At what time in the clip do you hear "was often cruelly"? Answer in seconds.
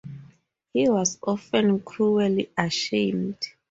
0.89-2.49